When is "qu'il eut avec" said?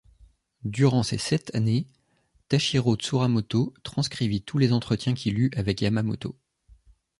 5.13-5.79